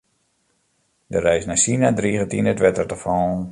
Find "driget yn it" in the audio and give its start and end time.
1.99-2.61